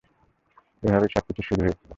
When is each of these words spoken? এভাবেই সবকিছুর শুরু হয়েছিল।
এভাবেই 0.83 1.11
সবকিছুর 1.15 1.45
শুরু 1.47 1.61
হয়েছিল। 1.63 1.87